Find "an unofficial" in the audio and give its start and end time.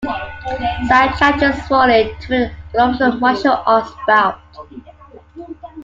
2.33-3.17